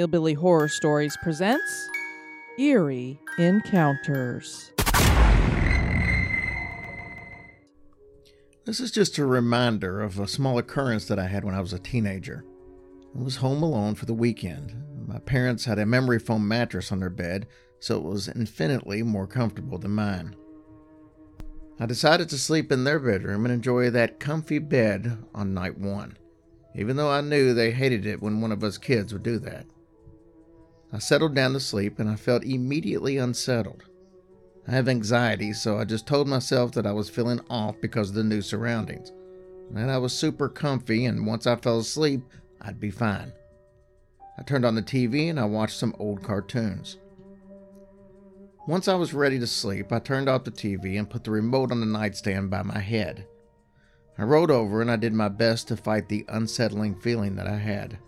Hillbilly 0.00 0.32
Horror 0.32 0.68
Stories 0.68 1.14
presents 1.18 1.90
Eerie 2.58 3.20
Encounters. 3.36 4.72
This 8.64 8.80
is 8.80 8.90
just 8.90 9.18
a 9.18 9.26
reminder 9.26 10.00
of 10.00 10.18
a 10.18 10.26
small 10.26 10.56
occurrence 10.56 11.04
that 11.04 11.18
I 11.18 11.26
had 11.26 11.44
when 11.44 11.54
I 11.54 11.60
was 11.60 11.74
a 11.74 11.78
teenager. 11.78 12.46
I 13.14 13.22
was 13.22 13.36
home 13.36 13.62
alone 13.62 13.94
for 13.94 14.06
the 14.06 14.14
weekend. 14.14 14.74
My 15.06 15.18
parents 15.18 15.66
had 15.66 15.78
a 15.78 15.84
memory 15.84 16.18
foam 16.18 16.48
mattress 16.48 16.90
on 16.90 17.00
their 17.00 17.10
bed, 17.10 17.46
so 17.78 17.98
it 17.98 18.02
was 18.02 18.28
infinitely 18.28 19.02
more 19.02 19.26
comfortable 19.26 19.76
than 19.76 19.90
mine. 19.90 20.34
I 21.78 21.84
decided 21.84 22.30
to 22.30 22.38
sleep 22.38 22.72
in 22.72 22.84
their 22.84 23.00
bedroom 23.00 23.44
and 23.44 23.52
enjoy 23.52 23.90
that 23.90 24.18
comfy 24.18 24.60
bed 24.60 25.18
on 25.34 25.52
night 25.52 25.76
one, 25.76 26.16
even 26.74 26.96
though 26.96 27.10
I 27.10 27.20
knew 27.20 27.52
they 27.52 27.72
hated 27.72 28.06
it 28.06 28.22
when 28.22 28.40
one 28.40 28.50
of 28.50 28.64
us 28.64 28.78
kids 28.78 29.12
would 29.12 29.22
do 29.24 29.38
that. 29.40 29.66
I 30.92 30.98
settled 30.98 31.34
down 31.34 31.52
to 31.52 31.60
sleep 31.60 31.98
and 31.98 32.08
I 32.08 32.16
felt 32.16 32.44
immediately 32.44 33.16
unsettled. 33.16 33.84
I 34.66 34.72
have 34.72 34.88
anxiety, 34.88 35.52
so 35.52 35.78
I 35.78 35.84
just 35.84 36.06
told 36.06 36.28
myself 36.28 36.72
that 36.72 36.86
I 36.86 36.92
was 36.92 37.08
feeling 37.08 37.40
off 37.48 37.80
because 37.80 38.10
of 38.10 38.14
the 38.16 38.24
new 38.24 38.42
surroundings. 38.42 39.12
That 39.70 39.88
I 39.88 39.98
was 39.98 40.12
super 40.12 40.48
comfy 40.48 41.06
and 41.06 41.26
once 41.26 41.46
I 41.46 41.56
fell 41.56 41.78
asleep, 41.78 42.22
I'd 42.60 42.80
be 42.80 42.90
fine. 42.90 43.32
I 44.38 44.42
turned 44.42 44.64
on 44.64 44.74
the 44.74 44.82
TV 44.82 45.30
and 45.30 45.38
I 45.38 45.44
watched 45.44 45.78
some 45.78 45.94
old 45.98 46.22
cartoons. 46.22 46.98
Once 48.66 48.88
I 48.88 48.94
was 48.94 49.14
ready 49.14 49.38
to 49.38 49.46
sleep, 49.46 49.92
I 49.92 49.98
turned 49.98 50.28
off 50.28 50.44
the 50.44 50.50
TV 50.50 50.98
and 50.98 51.08
put 51.08 51.24
the 51.24 51.30
remote 51.30 51.72
on 51.72 51.80
the 51.80 51.86
nightstand 51.86 52.50
by 52.50 52.62
my 52.62 52.78
head. 52.78 53.26
I 54.18 54.24
rolled 54.24 54.50
over 54.50 54.82
and 54.82 54.90
I 54.90 54.96
did 54.96 55.12
my 55.12 55.28
best 55.28 55.68
to 55.68 55.76
fight 55.76 56.08
the 56.08 56.24
unsettling 56.28 57.00
feeling 57.00 57.36
that 57.36 57.46
I 57.46 57.56
had. 57.56 57.98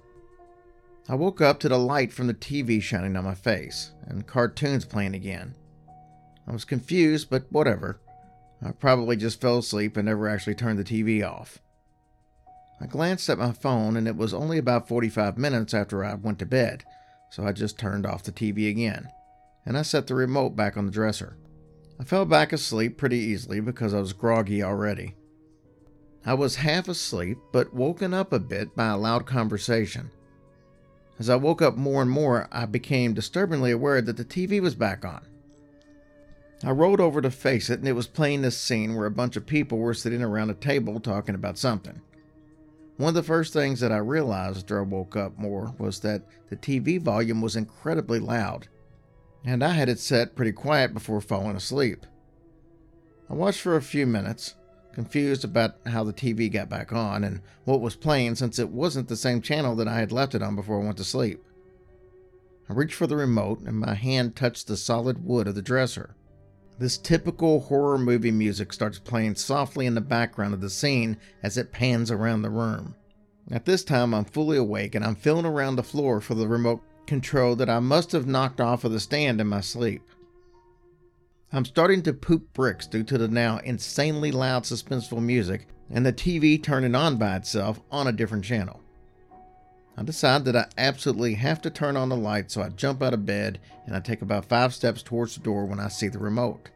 I 1.09 1.15
woke 1.15 1.41
up 1.41 1.59
to 1.61 1.69
the 1.69 1.79
light 1.79 2.13
from 2.13 2.29
the 2.29 2.35
TV 2.35 2.81
shining 2.81 3.17
on 3.17 3.25
my 3.25 3.35
face 3.35 3.93
and 4.07 4.27
cartoons 4.27 4.85
playing 4.85 5.15
again. 5.15 5.55
I 6.47 6.53
was 6.53 6.65
confused, 6.65 7.29
but 7.29 7.47
whatever. 7.51 8.01
I 8.65 8.71
probably 8.71 9.17
just 9.17 9.41
fell 9.41 9.59
asleep 9.59 9.97
and 9.97 10.07
never 10.07 10.29
actually 10.29 10.55
turned 10.55 10.79
the 10.79 10.85
TV 10.85 11.29
off. 11.29 11.59
I 12.81 12.87
glanced 12.87 13.29
at 13.29 13.39
my 13.39 13.53
phone 13.53 13.97
and 13.97 14.07
it 14.07 14.17
was 14.17 14.33
only 14.33 14.59
about 14.59 14.89
45 14.89 15.37
minutes 15.39 15.75
after 15.75 16.05
I 16.05 16.15
went 16.15 16.39
to 16.41 16.47
bed, 16.47 16.85
so 17.31 17.45
I 17.45 17.53
just 17.53 17.79
turned 17.79 18.07
off 18.07 18.23
the 18.23 18.33
TV 18.33 18.71
again 18.71 19.09
and 19.65 19.79
I 19.79 19.83
set 19.83 20.07
the 20.07 20.15
remote 20.15 20.57
back 20.57 20.77
on 20.77 20.87
the 20.87 20.93
dresser. 20.93 21.37
I 22.01 22.05
fell 22.05 22.25
back 22.25 22.53
asleep 22.53 22.99
pretty 22.99 23.19
easily 23.19 23.61
because 23.61 23.95
I 23.95 24.01
was 24.01 24.13
groggy 24.13 24.63
already. 24.63 25.15
I 26.25 26.35
was 26.35 26.57
half 26.57 26.89
asleep, 26.89 27.39
but 27.53 27.75
woken 27.75 28.15
up 28.15 28.33
a 28.33 28.39
bit 28.39 28.75
by 28.77 28.89
a 28.89 28.97
loud 28.97 29.27
conversation. 29.27 30.11
As 31.23 31.31
I 31.31 31.37
woke 31.37 31.63
up 31.63 31.77
more 31.77 32.03
and 32.03 32.11
more, 32.11 32.49
I 32.51 32.67
became 32.67 33.15
disturbingly 33.15 33.71
aware 33.71 34.03
that 34.03 34.17
the 34.17 34.25
TV 34.25 34.61
was 34.61 34.75
back 34.75 35.05
on. 35.05 35.25
I 36.65 36.73
rolled 36.73 37.01
over 37.01 37.23
to 37.23 37.31
face 37.31 37.71
it, 37.71 37.79
and 37.79 37.87
it 37.87 37.93
was 37.93 38.09
playing 38.09 38.43
this 38.43 38.59
scene 38.59 38.97
where 38.97 39.07
a 39.07 39.11
bunch 39.13 39.37
of 39.37 39.47
people 39.47 39.79
were 39.79 39.95
sitting 39.95 40.21
around 40.21 40.51
a 40.51 40.55
table 40.55 40.99
talking 40.99 41.37
about 41.37 41.59
something. 41.59 42.01
One 42.97 43.11
of 43.11 43.15
the 43.15 43.23
first 43.23 43.53
things 43.53 43.79
that 43.79 43.93
I 43.93 43.99
realized 43.99 44.65
after 44.65 44.81
I 44.81 44.83
woke 44.83 45.15
up 45.15 45.39
more 45.39 45.73
was 45.79 46.01
that 46.01 46.23
the 46.51 46.57
TV 46.57 47.01
volume 47.01 47.41
was 47.41 47.55
incredibly 47.55 48.19
loud, 48.19 48.67
and 49.45 49.63
I 49.63 49.75
had 49.75 49.89
it 49.89 50.01
set 50.01 50.35
pretty 50.35 50.51
quiet 50.51 50.93
before 50.93 51.21
falling 51.21 51.55
asleep. 51.55 52.05
I 53.31 53.35
watched 53.35 53.61
for 53.61 53.77
a 53.77 53.81
few 53.81 54.09
minutes, 54.09 54.57
confused 54.93 55.45
about 55.45 55.77
how 55.87 56.05
the 56.05 56.13
TV 56.13 56.53
got 56.53 56.69
back 56.69 56.93
on 56.93 57.25
and 57.25 57.41
what 57.65 57.81
was 57.81 57.97
playing 57.97 58.35
since 58.35 58.59
it 58.59 58.69
wasn't 58.69 59.09
the 59.09 59.17
same 59.17 59.41
channel 59.41 59.75
that 59.77 59.89
I 59.89 59.99
had 59.99 60.13
left 60.13 60.35
it 60.35 60.43
on 60.43 60.55
before 60.55 60.81
I 60.81 60.85
went 60.85 60.97
to 60.99 61.05
sleep. 61.05 61.43
I 62.69 62.75
reached 62.75 62.95
for 62.95 63.07
the 63.07 63.17
remote 63.17 63.61
and 63.63 63.79
my 63.79 63.95
hand 63.95 64.37
touched 64.37 64.67
the 64.67 64.77
solid 64.77 65.25
wood 65.25 65.47
of 65.47 65.55
the 65.55 65.63
dresser. 65.63 66.15
This 66.79 66.99
typical 66.99 67.61
horror 67.61 67.99
movie 67.99 68.31
music 68.31 68.73
starts 68.73 68.99
playing 68.99 69.35
softly 69.37 69.87
in 69.87 69.95
the 69.95 70.01
background 70.01 70.55
of 70.55 70.61
the 70.61 70.71
scene 70.71 71.17
as 71.43 71.59
it 71.59 71.73
pans 71.73 72.11
around 72.11 72.43
the 72.43 72.51
room. 72.51 72.95
At 73.51 73.65
this 73.65 73.85
time, 73.85 74.15
I'm 74.15 74.25
fully 74.25 74.57
awake 74.57 74.95
and 74.95 75.05
I'm 75.05 75.15
feeling 75.15 75.45
around 75.45 75.77
the 75.77 75.83
floor 75.83 76.21
for 76.21 76.35
the 76.35 76.49
remote 76.49 76.83
control 77.07 77.57
that 77.57 77.69
I 77.69 77.81
must 77.81 78.13
have 78.13 78.27
knocked 78.27 78.61
off 78.61 78.85
of 78.85 78.93
the 78.93 79.01
stand 79.01 79.41
in 79.41 79.49
my 79.49 79.61
sleep. 79.61 80.03
I'm 81.55 81.67
starting 81.67 82.03
to 82.05 82.15
poop 82.15 82.55
bricks 82.55 82.87
due 82.87 83.05
to 83.05 83.19
the 83.19 83.29
now 83.29 83.59
insanely 83.59 84.33
loud, 84.33 84.63
suspenseful 84.63 85.23
music 85.23 85.67
and 85.91 86.07
the 86.07 86.13
TV 86.13 86.63
turning 86.63 86.95
on 86.95 87.19
by 87.19 87.37
itself 87.37 87.79
on 87.91 88.07
a 88.07 88.13
different 88.13 88.45
channel. 88.45 88.81
I 89.95 90.03
decide 90.03 90.47
that 90.47 90.57
I 90.57 90.67
absolutely 90.79 91.35
have 91.35 91.61
to 91.63 91.71
turn 91.71 91.99
on 91.99 92.09
the 92.09 92.17
light, 92.17 92.51
so 92.51 92.63
I 92.63 92.71
jump 92.71 93.03
out 93.03 93.13
of 93.13 93.27
bed 93.27 93.61
and 93.85 93.95
I 93.95 94.01
take 94.01 94.23
about 94.23 94.47
five 94.47 94.73
steps 94.73 95.03
towards 95.03 95.35
the 95.35 95.43
door 95.43 95.67
when 95.67 95.79
I 95.79 95.89
see 95.89 96.09
the 96.09 96.19
remote. 96.19 96.71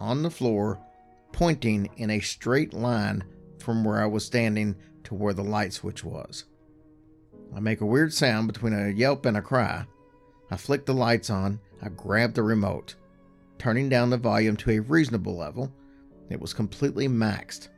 On 0.00 0.22
the 0.22 0.30
floor, 0.30 0.80
pointing 1.32 1.90
in 1.98 2.08
a 2.08 2.20
straight 2.20 2.72
line 2.72 3.22
from 3.58 3.84
where 3.84 4.00
I 4.00 4.06
was 4.06 4.24
standing 4.24 4.76
to 5.04 5.14
where 5.14 5.34
the 5.34 5.44
light 5.44 5.74
switch 5.74 6.02
was. 6.02 6.44
I 7.54 7.60
make 7.60 7.82
a 7.82 7.86
weird 7.86 8.14
sound 8.14 8.46
between 8.46 8.72
a 8.72 8.88
yelp 8.88 9.26
and 9.26 9.36
a 9.36 9.42
cry. 9.42 9.84
I 10.50 10.56
flick 10.56 10.86
the 10.86 10.94
lights 10.94 11.28
on. 11.28 11.60
I 11.82 11.90
grab 11.90 12.32
the 12.32 12.42
remote. 12.42 12.94
Turning 13.58 13.88
down 13.88 14.10
the 14.10 14.16
volume 14.16 14.56
to 14.58 14.70
a 14.70 14.80
reasonable 14.80 15.36
level, 15.36 15.72
it 16.28 16.40
was 16.40 16.52
completely 16.52 17.08
maxed. 17.08 17.68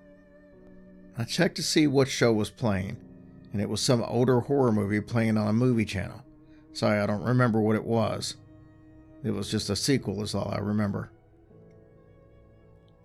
I 1.17 1.25
checked 1.25 1.57
to 1.57 1.63
see 1.63 1.87
what 1.87 2.09
show 2.09 2.33
was 2.33 2.51
playing, 2.51 2.97
and 3.53 3.61
it 3.61 3.69
was 3.69 3.81
some 3.81 4.03
older 4.03 4.41
horror 4.41 4.73
movie 4.73 5.01
playing 5.01 5.37
on 5.37 5.49
a 5.49 5.53
movie 5.53 5.85
channel. 5.85 6.25
Sorry, 6.73 7.01
I 7.01 7.07
don't 7.07 7.23
remember 7.23 7.61
what 7.61 7.77
it 7.77 7.85
was. 7.85 8.37
It 9.25 9.33
was 9.33 9.51
just 9.51 9.71
a 9.71 9.77
sequel, 9.77 10.23
is 10.23 10.35
all 10.35 10.51
I 10.53 10.59
remember. 10.59 11.11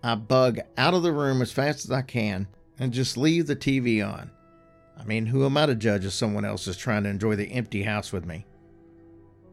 I 0.03 0.15
bug 0.15 0.59
out 0.77 0.93
of 0.93 1.01
the 1.01 1.13
room 1.13 1.41
as 1.41 1.51
fast 1.51 1.85
as 1.85 1.91
I 1.91 2.01
can 2.01 2.47
and 2.77 2.91
just 2.91 3.17
leave 3.17 3.47
the 3.47 3.55
TV 3.55 4.05
on. 4.05 4.29
I 4.99 5.05
mean, 5.05 5.27
who 5.27 5.45
am 5.45 5.57
I 5.57 5.65
to 5.65 5.75
judge 5.75 6.05
if 6.05 6.13
someone 6.13 6.45
else 6.45 6.67
is 6.67 6.77
trying 6.77 7.03
to 7.03 7.09
enjoy 7.09 7.35
the 7.35 7.51
empty 7.51 7.83
house 7.83 8.11
with 8.11 8.25
me? 8.25 8.45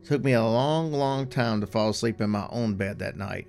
Took 0.05 0.25
me 0.25 0.33
a 0.33 0.43
long, 0.43 0.93
long 0.93 1.27
time 1.29 1.61
to 1.61 1.67
fall 1.67 1.91
asleep 1.91 2.21
in 2.21 2.31
my 2.31 2.47
own 2.51 2.75
bed 2.75 2.99
that 2.99 3.17
night. 3.17 3.47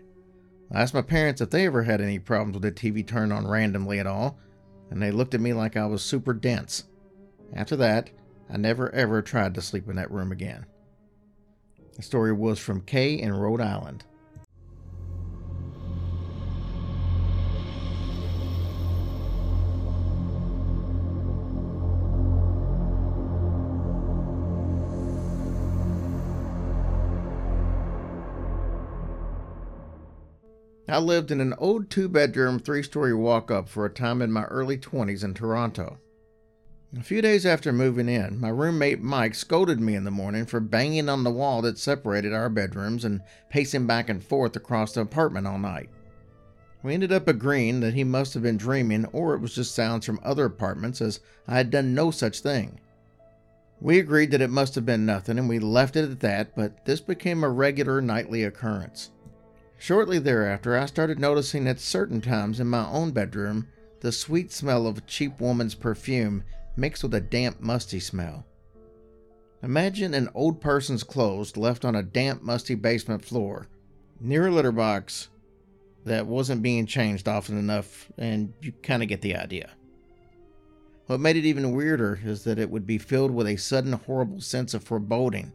I 0.71 0.81
asked 0.81 0.93
my 0.93 1.01
parents 1.01 1.41
if 1.41 1.49
they 1.49 1.65
ever 1.65 1.83
had 1.83 2.01
any 2.01 2.19
problems 2.19 2.55
with 2.55 2.63
the 2.63 2.71
TV 2.71 3.05
turned 3.05 3.33
on 3.33 3.47
randomly 3.47 3.99
at 3.99 4.07
all, 4.07 4.37
and 4.89 5.01
they 5.01 5.11
looked 5.11 5.33
at 5.33 5.41
me 5.41 5.53
like 5.53 5.75
I 5.75 5.85
was 5.85 6.03
super 6.03 6.33
dense. 6.33 6.85
After 7.53 7.75
that, 7.77 8.09
I 8.49 8.57
never 8.57 8.93
ever 8.93 9.21
tried 9.21 9.55
to 9.55 9.61
sleep 9.61 9.89
in 9.89 9.95
that 9.95 10.11
room 10.11 10.31
again. 10.31 10.65
The 11.95 12.01
story 12.01 12.31
was 12.33 12.59
from 12.59 12.81
Kay 12.81 13.19
in 13.19 13.33
Rhode 13.33 13.61
Island. 13.61 14.05
I 30.91 30.97
lived 30.97 31.31
in 31.31 31.39
an 31.39 31.53
old 31.57 31.89
two 31.89 32.09
bedroom, 32.09 32.59
three 32.59 32.83
story 32.83 33.13
walk 33.13 33.49
up 33.49 33.69
for 33.69 33.85
a 33.85 33.89
time 33.89 34.21
in 34.21 34.29
my 34.29 34.43
early 34.43 34.77
20s 34.77 35.23
in 35.23 35.33
Toronto. 35.33 35.99
A 36.99 37.01
few 37.01 37.21
days 37.21 37.45
after 37.45 37.71
moving 37.71 38.09
in, 38.09 38.41
my 38.41 38.49
roommate 38.49 39.01
Mike 39.01 39.33
scolded 39.33 39.79
me 39.79 39.95
in 39.95 40.03
the 40.03 40.11
morning 40.11 40.45
for 40.45 40.59
banging 40.59 41.07
on 41.07 41.23
the 41.23 41.31
wall 41.31 41.61
that 41.61 41.77
separated 41.77 42.33
our 42.33 42.49
bedrooms 42.49 43.05
and 43.05 43.21
pacing 43.49 43.87
back 43.87 44.09
and 44.09 44.21
forth 44.21 44.57
across 44.57 44.91
the 44.91 44.99
apartment 44.99 45.47
all 45.47 45.57
night. 45.57 45.89
We 46.83 46.93
ended 46.93 47.13
up 47.13 47.29
agreeing 47.29 47.79
that 47.79 47.93
he 47.93 48.03
must 48.03 48.33
have 48.33 48.43
been 48.43 48.57
dreaming 48.57 49.05
or 49.13 49.33
it 49.33 49.39
was 49.39 49.55
just 49.55 49.73
sounds 49.73 50.05
from 50.05 50.19
other 50.23 50.43
apartments 50.43 50.99
as 50.99 51.21
I 51.47 51.55
had 51.55 51.69
done 51.69 51.95
no 51.95 52.11
such 52.11 52.41
thing. 52.41 52.81
We 53.79 53.97
agreed 53.97 54.31
that 54.31 54.41
it 54.41 54.49
must 54.49 54.75
have 54.75 54.85
been 54.85 55.05
nothing 55.05 55.39
and 55.39 55.47
we 55.47 55.59
left 55.59 55.95
it 55.95 56.11
at 56.11 56.19
that, 56.19 56.53
but 56.53 56.83
this 56.83 56.99
became 56.99 57.45
a 57.45 57.49
regular 57.49 58.01
nightly 58.01 58.43
occurrence. 58.43 59.11
Shortly 59.81 60.19
thereafter, 60.19 60.77
I 60.77 60.85
started 60.85 61.17
noticing 61.17 61.67
at 61.67 61.79
certain 61.79 62.21
times 62.21 62.59
in 62.59 62.67
my 62.67 62.87
own 62.87 63.13
bedroom 63.13 63.67
the 64.01 64.11
sweet 64.11 64.51
smell 64.51 64.85
of 64.85 64.99
a 64.99 65.01
cheap 65.01 65.41
woman's 65.41 65.73
perfume 65.73 66.43
mixed 66.75 67.01
with 67.01 67.15
a 67.15 67.19
damp, 67.19 67.61
musty 67.61 67.99
smell. 67.99 68.45
Imagine 69.63 70.13
an 70.13 70.29
old 70.35 70.61
person's 70.61 71.01
clothes 71.01 71.57
left 71.57 71.83
on 71.83 71.95
a 71.95 72.03
damp, 72.03 72.43
musty 72.43 72.75
basement 72.75 73.25
floor 73.25 73.69
near 74.19 74.45
a 74.45 74.51
litter 74.51 74.71
box 74.71 75.29
that 76.05 76.27
wasn't 76.27 76.61
being 76.61 76.85
changed 76.85 77.27
often 77.27 77.57
enough, 77.57 78.11
and 78.19 78.53
you 78.61 78.73
kind 78.83 79.01
of 79.01 79.09
get 79.09 79.23
the 79.23 79.35
idea. 79.35 79.71
What 81.07 81.19
made 81.19 81.37
it 81.37 81.45
even 81.45 81.71
weirder 81.71 82.19
is 82.23 82.43
that 82.43 82.59
it 82.59 82.69
would 82.69 82.85
be 82.85 82.99
filled 82.99 83.31
with 83.31 83.47
a 83.47 83.55
sudden 83.55 83.93
horrible 83.93 84.41
sense 84.41 84.75
of 84.75 84.83
foreboding 84.83 85.53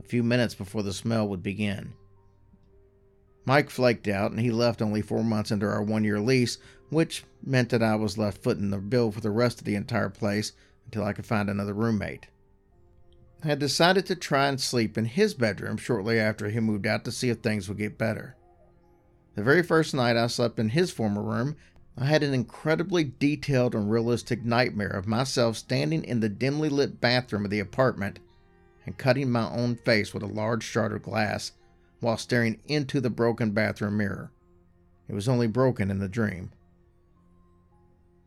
a 0.00 0.02
few 0.02 0.24
minutes 0.24 0.56
before 0.56 0.82
the 0.82 0.92
smell 0.92 1.28
would 1.28 1.44
begin. 1.44 1.92
Mike 3.48 3.70
flaked 3.70 4.06
out 4.06 4.30
and 4.30 4.40
he 4.40 4.50
left 4.50 4.82
only 4.82 5.00
four 5.00 5.24
months 5.24 5.50
into 5.50 5.64
our 5.64 5.82
one 5.82 6.04
year 6.04 6.20
lease, 6.20 6.58
which 6.90 7.24
meant 7.42 7.70
that 7.70 7.82
I 7.82 7.94
was 7.94 8.18
left 8.18 8.42
footing 8.42 8.68
the 8.68 8.76
bill 8.76 9.10
for 9.10 9.22
the 9.22 9.30
rest 9.30 9.58
of 9.58 9.64
the 9.64 9.74
entire 9.74 10.10
place 10.10 10.52
until 10.84 11.02
I 11.02 11.14
could 11.14 11.24
find 11.24 11.48
another 11.48 11.72
roommate. 11.72 12.26
I 13.42 13.46
had 13.46 13.58
decided 13.58 14.04
to 14.04 14.16
try 14.16 14.48
and 14.48 14.60
sleep 14.60 14.98
in 14.98 15.06
his 15.06 15.32
bedroom 15.32 15.78
shortly 15.78 16.20
after 16.20 16.50
he 16.50 16.60
moved 16.60 16.86
out 16.86 17.06
to 17.06 17.10
see 17.10 17.30
if 17.30 17.38
things 17.38 17.70
would 17.70 17.78
get 17.78 17.96
better. 17.96 18.36
The 19.34 19.42
very 19.42 19.62
first 19.62 19.94
night 19.94 20.18
I 20.18 20.26
slept 20.26 20.58
in 20.58 20.68
his 20.68 20.90
former 20.90 21.22
room, 21.22 21.56
I 21.96 22.04
had 22.04 22.22
an 22.22 22.34
incredibly 22.34 23.04
detailed 23.04 23.74
and 23.74 23.90
realistic 23.90 24.44
nightmare 24.44 24.90
of 24.90 25.06
myself 25.06 25.56
standing 25.56 26.04
in 26.04 26.20
the 26.20 26.28
dimly 26.28 26.68
lit 26.68 27.00
bathroom 27.00 27.46
of 27.46 27.50
the 27.50 27.60
apartment 27.60 28.18
and 28.84 28.98
cutting 28.98 29.30
my 29.30 29.48
own 29.50 29.76
face 29.76 30.12
with 30.12 30.22
a 30.22 30.26
large 30.26 30.64
shard 30.64 30.92
of 30.92 31.02
glass 31.02 31.52
while 32.00 32.16
staring 32.16 32.60
into 32.66 33.00
the 33.00 33.10
broken 33.10 33.50
bathroom 33.50 33.96
mirror. 33.96 34.32
It 35.08 35.14
was 35.14 35.28
only 35.28 35.46
broken 35.46 35.90
in 35.90 35.98
the 35.98 36.08
dream. 36.08 36.50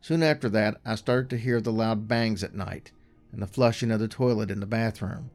Soon 0.00 0.22
after 0.22 0.48
that, 0.48 0.80
I 0.84 0.96
started 0.96 1.30
to 1.30 1.38
hear 1.38 1.60
the 1.60 1.72
loud 1.72 2.08
bangs 2.08 2.42
at 2.42 2.54
night 2.54 2.90
and 3.30 3.40
the 3.40 3.46
flushing 3.46 3.90
of 3.90 4.00
the 4.00 4.08
toilet 4.08 4.50
in 4.50 4.60
the 4.60 4.66
bathroom. 4.66 5.30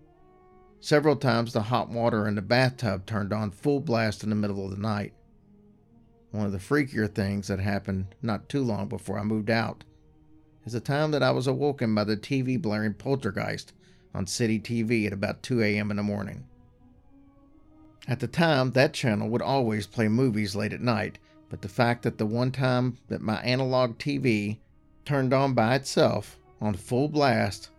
Several 0.79 1.15
times, 1.15 1.53
the 1.53 1.63
hot 1.63 1.89
water 1.89 2.27
in 2.27 2.35
the 2.35 2.41
bathtub 2.41 3.05
turned 3.05 3.33
on 3.33 3.49
full 3.49 3.79
blast 3.79 4.23
in 4.23 4.29
the 4.29 4.35
middle 4.35 4.65
of 4.65 4.71
the 4.71 4.77
night. 4.77 5.13
One 6.31 6.45
of 6.45 6.51
the 6.51 6.59
freakier 6.59 7.13
things 7.13 7.47
that 7.47 7.59
happened 7.59 8.13
not 8.21 8.49
too 8.49 8.61
long 8.61 8.87
before 8.87 9.17
I 9.17 9.23
moved 9.23 9.49
out 9.49 9.85
is 10.65 10.73
the 10.73 10.81
time 10.81 11.11
that 11.11 11.23
I 11.23 11.31
was 11.31 11.47
awoken 11.47 11.95
by 11.95 12.03
the 12.03 12.17
TV 12.17 12.61
blaring 12.61 12.93
Poltergeist 12.93 13.71
on 14.13 14.27
City 14.27 14.59
TV 14.59 15.07
at 15.07 15.13
about 15.13 15.41
2 15.41 15.61
a.m. 15.63 15.89
in 15.89 15.97
the 15.97 16.03
morning. 16.03 16.45
At 18.07 18.21
the 18.21 18.27
time, 18.27 18.71
that 18.71 18.94
channel 18.94 19.27
would 19.30 19.42
always 19.42 19.86
play 19.86 20.07
movies 20.07 20.56
late 20.56 20.71
at 20.71 20.81
night, 20.81 21.19
but 21.50 21.62
the 21.62 21.68
fact 21.68 22.04
that 22.04 22.18
the 22.18 22.25
one 22.25 22.51
time 22.51 22.98
that 23.09 23.21
my 23.21 23.42
analog 23.42 23.98
TV 23.98 24.59
turned 25.04 25.33
on 25.33 25.54
by 25.54 25.75
itself 25.75 26.39
on 26.62 26.74
full 26.74 27.09
blast 27.09 27.69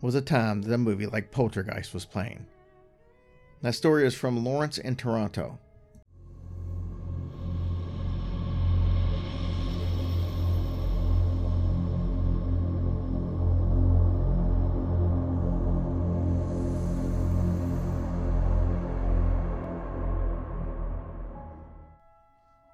was 0.00 0.14
a 0.14 0.22
time 0.22 0.62
that 0.62 0.72
a 0.72 0.78
movie 0.78 1.06
like 1.06 1.30
Poltergeist 1.30 1.92
was 1.92 2.04
playing. 2.04 2.46
That 3.60 3.74
story 3.74 4.06
is 4.06 4.14
from 4.14 4.44
Lawrence 4.44 4.78
in 4.78 4.96
Toronto. 4.96 5.58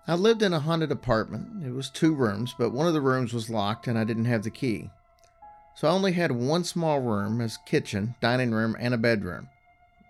I 0.07 0.15
lived 0.15 0.43
in 0.43 0.53
a 0.53 0.59
haunted 0.59 0.91
apartment. 0.91 1.65
It 1.65 1.71
was 1.71 1.89
two 1.89 2.15
rooms, 2.15 2.55
but 2.59 2.71
one 2.71 2.89
of 2.89 2.93
the 2.93 3.01
rooms 3.01 3.33
was 3.33 3.49
locked 3.49 3.87
and 3.87 3.97
I 3.97 4.05
didn't 4.05 4.25
have 4.25 4.43
the 4.43 4.51
key. 4.51 4.91
So 5.77 5.87
I 5.87 5.93
only 5.93 6.13
had 6.13 6.33
one 6.33 6.65
small 6.65 7.01
room 7.01 7.41
as 7.41 7.59
kitchen, 7.67 8.17
dining 8.21 8.51
room, 8.51 8.77
and 8.79 8.93
a 8.93 8.99
bedroom. 8.99 9.49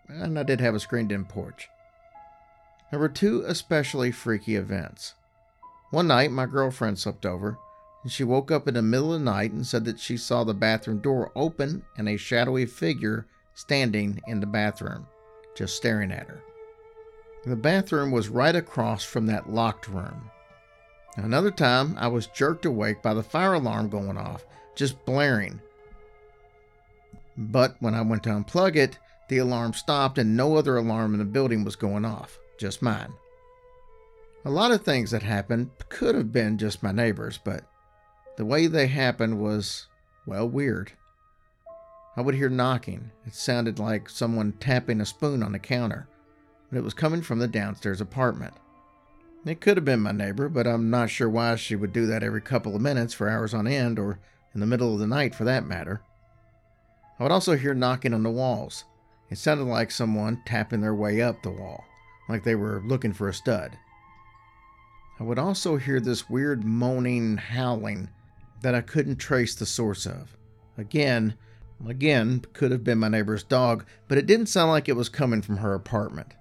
And 0.08 0.38
I 0.38 0.42
did 0.42 0.60
have 0.60 0.74
a 0.74 0.80
screened 0.80 1.12
in 1.12 1.24
porch. 1.24 1.68
There 2.90 2.98
were 2.98 3.08
two 3.08 3.44
especially 3.46 4.12
freaky 4.12 4.56
events. 4.56 5.14
One 5.90 6.08
night, 6.08 6.30
my 6.30 6.46
girlfriend 6.46 6.98
slept 6.98 7.26
over, 7.26 7.58
and 8.02 8.10
she 8.10 8.24
woke 8.24 8.50
up 8.50 8.66
in 8.66 8.74
the 8.74 8.82
middle 8.82 9.12
of 9.12 9.20
the 9.20 9.24
night 9.24 9.52
and 9.52 9.66
said 9.66 9.84
that 9.84 10.00
she 10.00 10.16
saw 10.16 10.42
the 10.42 10.54
bathroom 10.54 10.98
door 10.98 11.30
open 11.36 11.84
and 11.96 12.08
a 12.08 12.16
shadowy 12.16 12.66
figure 12.66 13.26
standing 13.54 14.20
in 14.26 14.40
the 14.40 14.46
bathroom, 14.46 15.06
just 15.54 15.76
staring 15.76 16.10
at 16.10 16.28
her. 16.28 16.42
The 17.44 17.56
bathroom 17.56 18.12
was 18.12 18.28
right 18.28 18.54
across 18.54 19.02
from 19.02 19.26
that 19.26 19.50
locked 19.50 19.88
room. 19.88 20.30
Another 21.16 21.50
time, 21.50 21.96
I 21.98 22.06
was 22.06 22.28
jerked 22.28 22.64
awake 22.64 23.02
by 23.02 23.14
the 23.14 23.22
fire 23.22 23.54
alarm 23.54 23.88
going 23.88 24.16
off, 24.16 24.46
just 24.76 25.04
blaring. 25.04 25.60
But 27.36 27.76
when 27.80 27.94
I 27.94 28.02
went 28.02 28.22
to 28.24 28.30
unplug 28.30 28.76
it, 28.76 28.98
the 29.28 29.38
alarm 29.38 29.72
stopped 29.72 30.18
and 30.18 30.36
no 30.36 30.56
other 30.56 30.76
alarm 30.76 31.14
in 31.14 31.18
the 31.18 31.24
building 31.24 31.64
was 31.64 31.74
going 31.74 32.04
off, 32.04 32.38
just 32.58 32.80
mine. 32.80 33.12
A 34.44 34.50
lot 34.50 34.70
of 34.70 34.82
things 34.82 35.10
that 35.10 35.22
happened 35.22 35.70
could 35.88 36.14
have 36.14 36.32
been 36.32 36.58
just 36.58 36.82
my 36.82 36.92
neighbors, 36.92 37.40
but 37.42 37.64
the 38.36 38.44
way 38.44 38.68
they 38.68 38.86
happened 38.86 39.40
was, 39.40 39.88
well, 40.26 40.48
weird. 40.48 40.92
I 42.16 42.20
would 42.20 42.34
hear 42.34 42.48
knocking. 42.48 43.10
It 43.26 43.34
sounded 43.34 43.78
like 43.78 44.08
someone 44.08 44.52
tapping 44.52 45.00
a 45.00 45.06
spoon 45.06 45.42
on 45.42 45.52
the 45.52 45.58
counter 45.58 46.08
but 46.72 46.78
it 46.78 46.84
was 46.84 46.94
coming 46.94 47.20
from 47.20 47.38
the 47.38 47.46
downstairs 47.46 48.00
apartment. 48.00 48.54
It 49.44 49.60
could 49.60 49.76
have 49.76 49.84
been 49.84 50.00
my 50.00 50.12
neighbor, 50.12 50.48
but 50.48 50.66
I'm 50.66 50.88
not 50.88 51.10
sure 51.10 51.28
why 51.28 51.56
she 51.56 51.76
would 51.76 51.92
do 51.92 52.06
that 52.06 52.22
every 52.22 52.40
couple 52.40 52.74
of 52.74 52.80
minutes 52.80 53.12
for 53.12 53.28
hours 53.28 53.52
on 53.52 53.66
end, 53.66 53.98
or 53.98 54.18
in 54.54 54.60
the 54.60 54.66
middle 54.66 54.94
of 54.94 54.98
the 54.98 55.06
night 55.06 55.34
for 55.34 55.44
that 55.44 55.66
matter. 55.66 56.00
I 57.18 57.24
would 57.24 57.32
also 57.32 57.56
hear 57.56 57.74
knocking 57.74 58.14
on 58.14 58.22
the 58.22 58.30
walls. 58.30 58.84
It 59.28 59.36
sounded 59.36 59.64
like 59.64 59.90
someone 59.90 60.40
tapping 60.46 60.80
their 60.80 60.94
way 60.94 61.20
up 61.20 61.42
the 61.42 61.50
wall, 61.50 61.84
like 62.26 62.42
they 62.42 62.54
were 62.54 62.82
looking 62.86 63.12
for 63.12 63.28
a 63.28 63.34
stud. 63.34 63.76
I 65.20 65.24
would 65.24 65.38
also 65.38 65.76
hear 65.76 66.00
this 66.00 66.30
weird 66.30 66.64
moaning, 66.64 67.36
howling 67.36 68.08
that 68.62 68.74
I 68.74 68.80
couldn't 68.80 69.16
trace 69.16 69.54
the 69.54 69.66
source 69.66 70.06
of. 70.06 70.38
Again, 70.78 71.34
again, 71.86 72.46
could 72.54 72.70
have 72.70 72.82
been 72.82 72.98
my 72.98 73.08
neighbor's 73.08 73.42
dog, 73.42 73.84
but 74.08 74.16
it 74.16 74.24
didn't 74.24 74.46
sound 74.46 74.70
like 74.70 74.88
it 74.88 74.96
was 74.96 75.10
coming 75.10 75.42
from 75.42 75.58
her 75.58 75.74
apartment. 75.74 76.34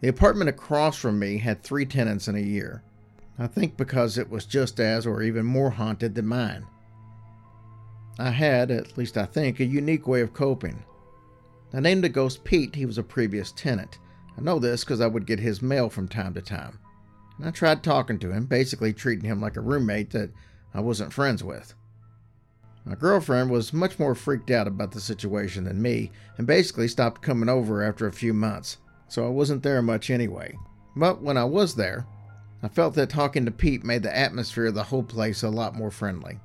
The 0.00 0.08
apartment 0.08 0.50
across 0.50 0.96
from 0.96 1.18
me 1.18 1.38
had 1.38 1.62
three 1.62 1.86
tenants 1.86 2.28
in 2.28 2.36
a 2.36 2.40
year. 2.40 2.82
I 3.38 3.46
think 3.46 3.76
because 3.76 4.18
it 4.18 4.30
was 4.30 4.44
just 4.44 4.78
as 4.78 5.06
or 5.06 5.22
even 5.22 5.46
more 5.46 5.70
haunted 5.70 6.14
than 6.14 6.26
mine. 6.26 6.66
I 8.18 8.30
had, 8.30 8.70
at 8.70 8.96
least 8.96 9.16
I 9.16 9.26
think, 9.26 9.60
a 9.60 9.64
unique 9.64 10.06
way 10.06 10.20
of 10.20 10.32
coping. 10.32 10.84
I 11.72 11.80
named 11.80 12.04
the 12.04 12.08
ghost 12.08 12.44
Pete, 12.44 12.74
he 12.74 12.86
was 12.86 12.98
a 12.98 13.02
previous 13.02 13.52
tenant. 13.52 13.98
I 14.38 14.42
know 14.42 14.58
this 14.58 14.84
because 14.84 15.00
I 15.00 15.06
would 15.06 15.26
get 15.26 15.40
his 15.40 15.62
mail 15.62 15.90
from 15.90 16.08
time 16.08 16.34
to 16.34 16.42
time. 16.42 16.78
And 17.38 17.46
I 17.46 17.50
tried 17.50 17.82
talking 17.82 18.18
to 18.20 18.32
him, 18.32 18.46
basically 18.46 18.92
treating 18.92 19.28
him 19.28 19.40
like 19.40 19.56
a 19.56 19.62
roommate 19.62 20.10
that 20.10 20.30
I 20.74 20.80
wasn't 20.80 21.12
friends 21.12 21.42
with. 21.42 21.74
My 22.84 22.94
girlfriend 22.94 23.50
was 23.50 23.72
much 23.72 23.98
more 23.98 24.14
freaked 24.14 24.50
out 24.50 24.66
about 24.66 24.92
the 24.92 25.00
situation 25.00 25.64
than 25.64 25.82
me 25.82 26.12
and 26.38 26.46
basically 26.46 26.88
stopped 26.88 27.20
coming 27.20 27.48
over 27.48 27.82
after 27.82 28.06
a 28.06 28.12
few 28.12 28.32
months 28.32 28.78
so 29.08 29.26
I 29.26 29.30
wasn't 29.30 29.62
there 29.62 29.82
much 29.82 30.10
anyway. 30.10 30.56
But 30.94 31.22
when 31.22 31.36
I 31.36 31.44
was 31.44 31.74
there, 31.74 32.06
I 32.62 32.68
felt 32.68 32.94
that 32.94 33.10
talking 33.10 33.44
to 33.44 33.50
Pete 33.50 33.84
made 33.84 34.02
the 34.02 34.16
atmosphere 34.16 34.66
of 34.66 34.74
the 34.74 34.84
whole 34.84 35.02
place 35.02 35.42
a 35.42 35.50
lot 35.50 35.74
more 35.74 35.90
friendly. 35.90 36.40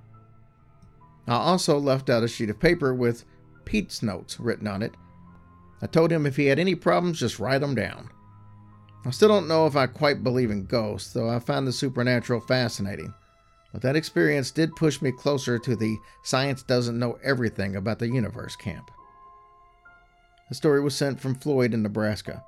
I 1.28 1.36
also 1.36 1.78
left 1.78 2.10
out 2.10 2.24
a 2.24 2.28
sheet 2.28 2.50
of 2.50 2.60
paper 2.60 2.94
with 2.94 3.26
Pete's 3.66 4.04
notes 4.04 4.40
written 4.40 4.68
on 4.68 4.82
it. 4.82 4.96
I 5.82 5.88
told 5.88 6.12
him 6.12 6.26
if 6.26 6.36
he 6.36 6.48
had 6.48 6.60
any 6.60 6.76
problems, 6.76 7.20
just 7.20 7.40
write 7.40 7.62
them 7.62 7.76
down. 7.76 8.10
I 9.06 9.12
still 9.12 9.30
don't 9.30 9.48
know 9.48 9.66
if 9.66 9.76
I 9.76 9.88
quite 9.88 10.24
believe 10.24 10.52
in 10.52 10.66
ghosts, 10.66 11.14
though 11.14 11.30
I 11.30 11.40
find 11.40 11.66
the 11.66 11.72
supernatural 11.72 12.42
fascinating. 12.42 13.14
But 13.72 13.82
that 13.82 13.96
experience 13.96 14.52
did 14.52 14.76
push 14.76 15.02
me 15.02 15.12
closer 15.12 15.58
to 15.58 15.76
the 15.76 15.98
science 16.24 16.62
doesn't 16.62 17.00
know 17.00 17.18
everything 17.24 17.76
about 17.76 18.00
the 18.00 18.10
universe 18.10 18.56
camp. 18.56 18.92
The 20.50 20.56
story 20.56 20.82
was 20.82 20.96
sent 20.96 21.20
from 21.20 21.36
Floyd 21.36 21.74
in 21.74 21.82
Nebraska. 21.82 22.44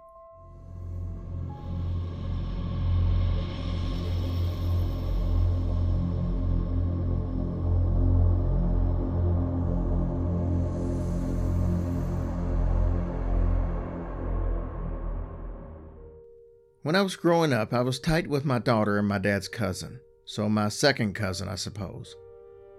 When 16.93 16.99
I 16.99 17.01
was 17.01 17.15
growing 17.15 17.53
up, 17.53 17.73
I 17.73 17.81
was 17.81 17.99
tight 17.99 18.27
with 18.27 18.45
my 18.45 18.59
daughter 18.59 18.99
and 18.99 19.07
my 19.07 19.17
dad's 19.17 19.47
cousin, 19.47 19.99
so 20.25 20.47
my 20.47 20.69
second 20.69 21.15
cousin, 21.15 21.49
I 21.49 21.55
suppose. 21.55 22.15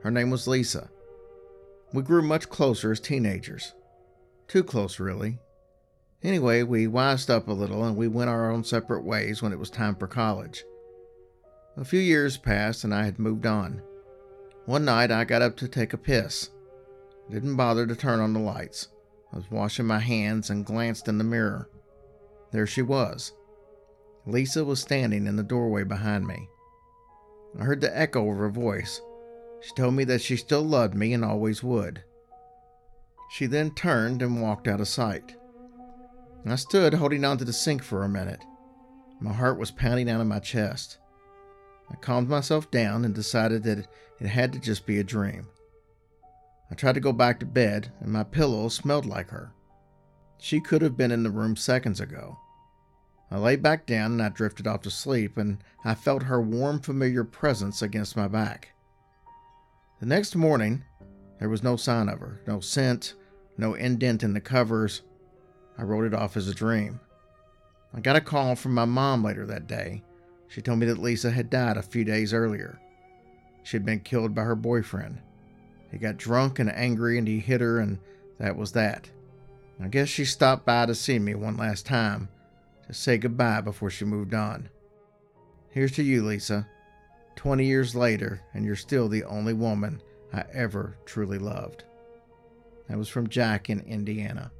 Her 0.04 0.10
name 0.12 0.30
was 0.30 0.46
Lisa. 0.46 0.88
We 1.92 2.02
grew 2.02 2.22
much 2.22 2.48
closer 2.48 2.92
as 2.92 3.00
teenagers. 3.00 3.74
Too 4.46 4.62
close, 4.62 5.00
really. 5.00 5.40
Anyway, 6.22 6.62
we 6.62 6.86
wised 6.86 7.28
up 7.28 7.48
a 7.48 7.52
little 7.52 7.82
and 7.84 7.96
we 7.96 8.06
went 8.06 8.30
our 8.30 8.52
own 8.52 8.62
separate 8.62 9.02
ways 9.02 9.42
when 9.42 9.52
it 9.52 9.58
was 9.58 9.68
time 9.68 9.96
for 9.96 10.06
college. 10.06 10.62
A 11.76 11.84
few 11.84 11.98
years 11.98 12.36
passed 12.36 12.84
and 12.84 12.94
I 12.94 13.06
had 13.06 13.18
moved 13.18 13.46
on. 13.46 13.82
One 14.66 14.84
night 14.84 15.10
I 15.10 15.24
got 15.24 15.42
up 15.42 15.56
to 15.56 15.66
take 15.66 15.92
a 15.92 15.98
piss. 15.98 16.50
Didn't 17.32 17.56
bother 17.56 17.84
to 17.84 17.96
turn 17.96 18.20
on 18.20 18.32
the 18.32 18.38
lights. 18.38 18.86
I 19.32 19.38
was 19.38 19.50
washing 19.50 19.86
my 19.86 19.98
hands 19.98 20.50
and 20.50 20.64
glanced 20.64 21.08
in 21.08 21.18
the 21.18 21.24
mirror. 21.24 21.68
There 22.52 22.68
she 22.68 22.80
was 22.80 23.32
Lisa 24.26 24.64
was 24.64 24.80
standing 24.80 25.26
in 25.26 25.36
the 25.36 25.42
doorway 25.42 25.84
behind 25.84 26.26
me. 26.26 26.48
I 27.58 27.64
heard 27.64 27.80
the 27.80 27.96
echo 27.96 28.30
of 28.30 28.38
her 28.38 28.48
voice. 28.48 29.00
She 29.60 29.74
told 29.74 29.94
me 29.94 30.04
that 30.04 30.22
she 30.22 30.36
still 30.36 30.62
loved 30.62 30.94
me 30.94 31.12
and 31.12 31.24
always 31.24 31.62
would. 31.62 32.02
She 33.30 33.46
then 33.46 33.70
turned 33.70 34.22
and 34.22 34.42
walked 34.42 34.68
out 34.68 34.80
of 34.80 34.88
sight. 34.88 35.36
I 36.46 36.56
stood 36.56 36.94
holding 36.94 37.24
on 37.24 37.38
to 37.38 37.44
the 37.44 37.52
sink 37.52 37.82
for 37.82 38.02
a 38.02 38.08
minute. 38.08 38.44
My 39.20 39.32
heart 39.32 39.58
was 39.58 39.70
pounding 39.70 40.10
out 40.10 40.20
of 40.20 40.26
my 40.26 40.40
chest. 40.40 40.98
I 41.90 41.96
calmed 41.96 42.28
myself 42.28 42.70
down 42.70 43.04
and 43.04 43.14
decided 43.14 43.62
that 43.64 43.86
it 44.20 44.26
had 44.26 44.52
to 44.52 44.58
just 44.58 44.86
be 44.86 44.98
a 44.98 45.04
dream. 45.04 45.48
I 46.70 46.74
tried 46.74 46.94
to 46.94 47.00
go 47.00 47.12
back 47.12 47.40
to 47.40 47.46
bed, 47.46 47.92
and 48.00 48.12
my 48.12 48.24
pillow 48.24 48.68
smelled 48.68 49.06
like 49.06 49.30
her. 49.30 49.52
She 50.38 50.60
could 50.60 50.82
have 50.82 50.96
been 50.96 51.12
in 51.12 51.22
the 51.22 51.30
room 51.30 51.56
seconds 51.56 52.00
ago. 52.00 52.38
I 53.34 53.38
lay 53.38 53.56
back 53.56 53.84
down 53.84 54.12
and 54.12 54.22
I 54.22 54.28
drifted 54.28 54.68
off 54.68 54.82
to 54.82 54.92
sleep, 54.92 55.36
and 55.36 55.58
I 55.84 55.96
felt 55.96 56.22
her 56.22 56.40
warm, 56.40 56.78
familiar 56.78 57.24
presence 57.24 57.82
against 57.82 58.16
my 58.16 58.28
back. 58.28 58.74
The 59.98 60.06
next 60.06 60.36
morning, 60.36 60.84
there 61.40 61.48
was 61.48 61.60
no 61.60 61.74
sign 61.74 62.08
of 62.08 62.20
her, 62.20 62.40
no 62.46 62.60
scent, 62.60 63.14
no 63.58 63.74
indent 63.74 64.22
in 64.22 64.34
the 64.34 64.40
covers. 64.40 65.02
I 65.76 65.82
wrote 65.82 66.04
it 66.04 66.14
off 66.14 66.36
as 66.36 66.46
a 66.46 66.54
dream. 66.54 67.00
I 67.92 67.98
got 67.98 68.14
a 68.14 68.20
call 68.20 68.54
from 68.54 68.72
my 68.72 68.84
mom 68.84 69.24
later 69.24 69.44
that 69.46 69.66
day. 69.66 70.04
She 70.46 70.62
told 70.62 70.78
me 70.78 70.86
that 70.86 70.98
Lisa 70.98 71.32
had 71.32 71.50
died 71.50 71.76
a 71.76 71.82
few 71.82 72.04
days 72.04 72.32
earlier. 72.32 72.78
She 73.64 73.76
had 73.76 73.84
been 73.84 73.98
killed 73.98 74.32
by 74.32 74.42
her 74.42 74.54
boyfriend. 74.54 75.20
He 75.90 75.98
got 75.98 76.18
drunk 76.18 76.60
and 76.60 76.70
angry 76.70 77.18
and 77.18 77.26
he 77.26 77.40
hit 77.40 77.60
her, 77.60 77.80
and 77.80 77.98
that 78.38 78.56
was 78.56 78.70
that. 78.72 79.10
I 79.82 79.88
guess 79.88 80.08
she 80.08 80.24
stopped 80.24 80.64
by 80.64 80.86
to 80.86 80.94
see 80.94 81.18
me 81.18 81.34
one 81.34 81.56
last 81.56 81.84
time 81.84 82.28
to 82.86 82.94
say 82.94 83.18
goodbye 83.18 83.60
before 83.60 83.90
she 83.90 84.04
moved 84.04 84.34
on. 84.34 84.68
Here's 85.70 85.92
to 85.92 86.02
you, 86.02 86.24
Lisa. 86.24 86.68
20 87.36 87.64
years 87.64 87.94
later, 87.94 88.40
and 88.54 88.64
you're 88.64 88.76
still 88.76 89.08
the 89.08 89.24
only 89.24 89.52
woman 89.52 90.00
I 90.32 90.44
ever 90.52 90.96
truly 91.04 91.38
loved. 91.38 91.84
That 92.88 92.98
was 92.98 93.08
from 93.08 93.28
Jack 93.28 93.70
in 93.70 93.80
Indiana. 93.80 94.52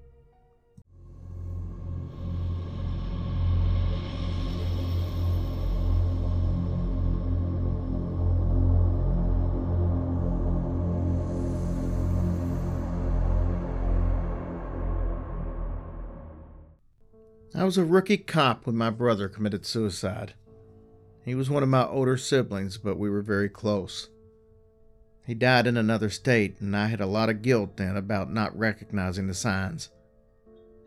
I 17.57 17.63
was 17.63 17.79
a 17.79 17.85
rookie 17.85 18.17
cop 18.17 18.67
when 18.67 18.77
my 18.77 18.91
brother 18.91 19.29
committed 19.29 19.65
suicide. 19.65 20.35
He 21.25 21.37
was 21.37 21.49
one 21.49 21.63
of 21.63 21.69
my 21.69 21.87
older 21.87 22.17
siblings, 22.17 22.79
but 22.79 22.99
we 22.99 23.09
were 23.09 23.23
very 23.23 23.49
close. 23.49 24.09
He 25.25 25.35
died 25.35 25.69
in 25.69 25.77
another 25.77 26.11
state, 26.11 26.57
and 26.61 26.77
I 26.77 26.89
had 26.89 27.01
a 27.01 27.07
lot 27.07 27.31
of 27.31 27.43
guilt 27.43 27.77
then 27.77 27.97
about 27.97 28.33
not 28.33 28.59
recognizing 28.59 29.29
the 29.29 29.35
signs. 29.35 29.91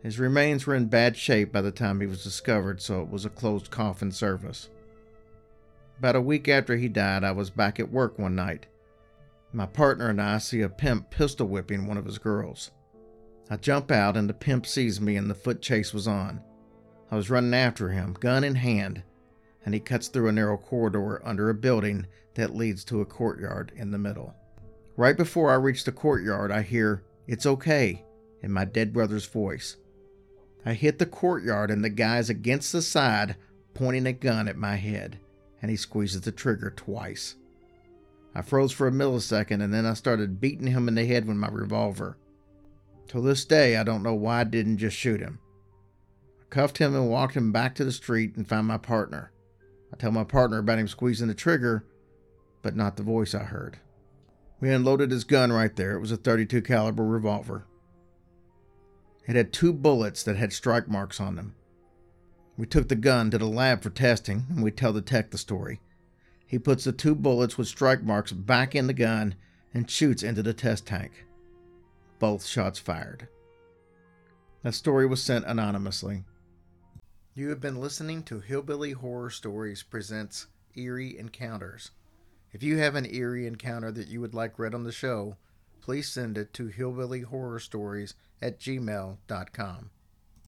His 0.02 0.18
remains 0.18 0.66
were 0.66 0.74
in 0.74 0.86
bad 0.86 1.16
shape 1.16 1.52
by 1.52 1.62
the 1.62 1.72
time 1.72 2.00
he 2.00 2.06
was 2.06 2.22
discovered, 2.22 2.82
so 2.82 3.00
it 3.00 3.08
was 3.08 3.24
a 3.24 3.30
closed 3.30 3.70
coffin 3.70 4.12
service. 4.12 4.68
About 5.98 6.16
a 6.16 6.20
week 6.20 6.48
after 6.48 6.76
he 6.76 6.88
died, 6.88 7.24
I 7.24 7.32
was 7.32 7.48
back 7.48 7.80
at 7.80 7.90
work 7.90 8.18
one 8.18 8.36
night. 8.36 8.66
My 9.54 9.66
partner 9.66 10.10
and 10.10 10.20
I 10.20 10.36
see 10.36 10.60
a 10.60 10.68
pimp 10.68 11.10
pistol 11.10 11.48
whipping 11.48 11.86
one 11.86 11.96
of 11.96 12.04
his 12.04 12.18
girls. 12.18 12.72
I 13.48 13.56
jump 13.56 13.90
out, 13.90 14.18
and 14.18 14.28
the 14.28 14.34
pimp 14.34 14.66
sees 14.66 15.00
me, 15.00 15.16
and 15.16 15.30
the 15.30 15.34
foot 15.34 15.62
chase 15.62 15.94
was 15.94 16.06
on. 16.06 16.42
I 17.10 17.16
was 17.16 17.30
running 17.30 17.54
after 17.54 17.88
him, 17.88 18.14
gun 18.20 18.44
in 18.44 18.56
hand, 18.56 19.02
and 19.64 19.72
he 19.72 19.80
cuts 19.80 20.08
through 20.08 20.28
a 20.28 20.32
narrow 20.32 20.58
corridor 20.58 21.26
under 21.26 21.48
a 21.48 21.54
building 21.54 22.06
that 22.34 22.54
leads 22.54 22.84
to 22.84 23.00
a 23.00 23.06
courtyard 23.06 23.72
in 23.74 23.90
the 23.90 23.98
middle. 23.98 24.34
Right 24.96 25.16
before 25.16 25.50
I 25.50 25.54
reach 25.54 25.84
the 25.84 25.92
courtyard, 25.92 26.50
I 26.50 26.62
hear, 26.62 27.02
It's 27.26 27.46
okay, 27.46 28.04
in 28.42 28.52
my 28.52 28.64
dead 28.64 28.92
brother's 28.92 29.26
voice. 29.26 29.76
I 30.66 30.74
hit 30.74 30.98
the 30.98 31.06
courtyard, 31.06 31.70
and 31.70 31.82
the 31.82 31.90
guy's 31.90 32.28
against 32.28 32.72
the 32.72 32.82
side, 32.82 33.36
pointing 33.72 34.06
a 34.06 34.12
gun 34.12 34.46
at 34.46 34.56
my 34.56 34.76
head, 34.76 35.18
and 35.62 35.70
he 35.70 35.76
squeezes 35.76 36.22
the 36.22 36.32
trigger 36.32 36.70
twice. 36.70 37.36
I 38.34 38.42
froze 38.42 38.72
for 38.72 38.86
a 38.86 38.92
millisecond, 38.92 39.62
and 39.62 39.72
then 39.72 39.86
I 39.86 39.94
started 39.94 40.40
beating 40.40 40.66
him 40.66 40.88
in 40.88 40.94
the 40.94 41.06
head 41.06 41.26
with 41.26 41.36
my 41.36 41.48
revolver. 41.48 42.18
To 43.08 43.22
this 43.22 43.46
day, 43.46 43.78
I 43.78 43.84
don't 43.84 44.02
know 44.02 44.14
why 44.14 44.40
I 44.40 44.44
didn't 44.44 44.78
just 44.78 44.96
shoot 44.96 45.20
him 45.20 45.38
cuffed 46.50 46.78
him 46.78 46.94
and 46.94 47.08
walked 47.08 47.34
him 47.34 47.52
back 47.52 47.74
to 47.74 47.84
the 47.84 47.92
street 47.92 48.36
and 48.36 48.48
found 48.48 48.66
my 48.66 48.78
partner. 48.78 49.32
I 49.92 49.96
tell 49.96 50.12
my 50.12 50.24
partner 50.24 50.58
about 50.58 50.78
him 50.78 50.88
squeezing 50.88 51.28
the 51.28 51.34
trigger, 51.34 51.84
but 52.62 52.76
not 52.76 52.96
the 52.96 53.02
voice 53.02 53.34
I 53.34 53.44
heard. 53.44 53.78
We 54.60 54.70
unloaded 54.70 55.10
his 55.10 55.24
gun 55.24 55.52
right 55.52 55.74
there. 55.74 55.92
It 55.92 56.00
was 56.00 56.12
a 56.12 56.16
32 56.16 56.62
caliber 56.62 57.04
revolver. 57.04 57.66
It 59.26 59.36
had 59.36 59.52
two 59.52 59.72
bullets 59.72 60.22
that 60.24 60.36
had 60.36 60.52
strike 60.52 60.88
marks 60.88 61.20
on 61.20 61.36
them. 61.36 61.54
We 62.56 62.66
took 62.66 62.88
the 62.88 62.96
gun 62.96 63.30
to 63.30 63.38
the 63.38 63.46
lab 63.46 63.82
for 63.82 63.90
testing, 63.90 64.46
and 64.48 64.62
we 64.62 64.70
tell 64.70 64.92
the 64.92 65.02
tech 65.02 65.30
the 65.30 65.38
story. 65.38 65.80
He 66.46 66.58
puts 66.58 66.84
the 66.84 66.92
two 66.92 67.14
bullets 67.14 67.56
with 67.56 67.68
strike 67.68 68.02
marks 68.02 68.32
back 68.32 68.74
in 68.74 68.86
the 68.86 68.94
gun 68.94 69.34
and 69.74 69.88
shoots 69.88 70.22
into 70.22 70.42
the 70.42 70.54
test 70.54 70.86
tank. 70.86 71.26
Both 72.18 72.46
shots 72.46 72.78
fired. 72.78 73.28
That 74.62 74.74
story 74.74 75.06
was 75.06 75.22
sent 75.22 75.44
anonymously. 75.44 76.24
You 77.38 77.50
have 77.50 77.60
been 77.60 77.80
listening 77.80 78.24
to 78.24 78.40
Hillbilly 78.40 78.90
Horror 78.90 79.30
Stories 79.30 79.84
Presents 79.84 80.48
Eerie 80.74 81.16
Encounters. 81.16 81.92
If 82.52 82.64
you 82.64 82.78
have 82.78 82.96
an 82.96 83.06
eerie 83.06 83.46
encounter 83.46 83.92
that 83.92 84.08
you 84.08 84.20
would 84.20 84.34
like 84.34 84.58
read 84.58 84.74
on 84.74 84.82
the 84.82 84.90
show, 84.90 85.36
please 85.80 86.08
send 86.08 86.36
it 86.36 86.52
to 86.54 86.66
hillbillyhorrorstories 86.66 88.14
at 88.42 88.58
gmail.com. 88.58 89.90